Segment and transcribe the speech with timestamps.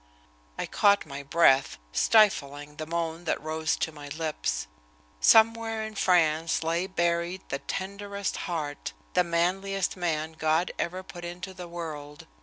[0.57, 4.65] I caught my breath, stifling the moan that rose to my lips.
[5.19, 11.53] Somewhere in France lay buried the tenderest heart, the manliest man God ever put into
[11.53, 12.25] the world.